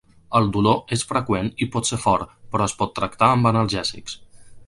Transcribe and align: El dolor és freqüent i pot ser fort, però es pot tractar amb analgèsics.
El 0.37 0.47
dolor 0.53 0.95
és 0.95 1.03
freqüent 1.09 1.51
i 1.65 1.67
pot 1.75 1.91
ser 1.91 2.01
fort, 2.07 2.33
però 2.55 2.69
es 2.69 2.75
pot 2.81 2.95
tractar 3.01 3.31
amb 3.35 3.51
analgèsics. 3.53 4.19